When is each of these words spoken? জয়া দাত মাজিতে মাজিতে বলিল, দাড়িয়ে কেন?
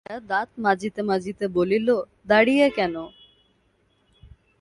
জয়া 0.05 0.19
দাত 0.29 0.49
মাজিতে 0.57 1.01
মাজিতে 1.03 1.45
বলিল, 1.57 1.87
দাড়িয়ে 2.27 2.67
কেন? 2.77 2.95